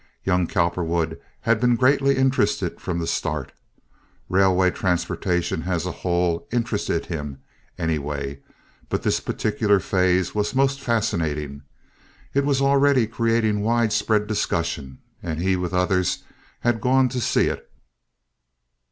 Young 0.23 0.47
Cowperwood 0.47 1.21
had 1.41 1.59
been 1.59 1.75
greatly 1.75 2.17
interested 2.17 2.81
from 2.81 2.97
the 2.97 3.05
start. 3.05 3.51
Railway 4.29 4.71
transportation, 4.71 5.61
as 5.67 5.85
a 5.85 5.91
whole, 5.91 6.47
interested 6.51 7.05
him, 7.05 7.37
anyway, 7.77 8.39
but 8.89 9.03
this 9.03 9.19
particular 9.19 9.79
phase 9.79 10.33
was 10.33 10.55
most 10.55 10.81
fascinating. 10.81 11.61
It 12.33 12.45
was 12.45 12.63
already 12.63 13.05
creating 13.05 13.61
widespread 13.61 14.25
discussion, 14.25 14.97
and 15.21 15.39
he, 15.39 15.55
with 15.55 15.71
others, 15.71 16.23
had 16.61 16.81
gone 16.81 17.07
to 17.09 17.21
see 17.21 17.45
it. 17.45 17.71